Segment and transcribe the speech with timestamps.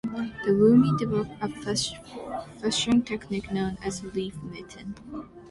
[0.03, 4.95] The Lummi developed a fishing technique known as reef netting.